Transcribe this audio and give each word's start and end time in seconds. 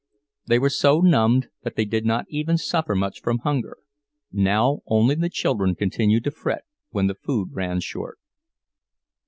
They 0.47 0.57
were 0.57 0.71
so 0.71 0.99
numbed 1.01 1.49
that 1.61 1.75
they 1.75 1.85
did 1.85 2.07
not 2.07 2.25
even 2.27 2.57
suffer 2.57 2.95
much 2.95 3.21
from 3.21 3.37
hunger, 3.37 3.77
now; 4.31 4.79
only 4.87 5.13
the 5.13 5.29
children 5.29 5.75
continued 5.75 6.23
to 6.23 6.31
fret 6.31 6.63
when 6.89 7.05
the 7.05 7.13
food 7.13 7.49
ran 7.51 7.81
short. 7.81 8.17